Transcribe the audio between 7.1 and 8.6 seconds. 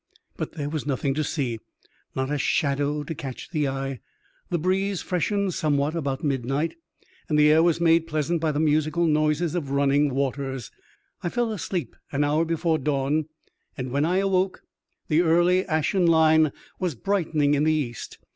and the air was made pleasant by the